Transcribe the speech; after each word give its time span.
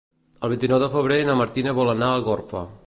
El 0.47 0.51
vint-i-nou 0.53 0.81
de 0.83 0.89
febrer 0.95 1.21
na 1.29 1.37
Martina 1.43 1.77
vol 1.83 1.95
anar 1.95 2.13
a 2.13 2.19
Algorfa. 2.21 2.69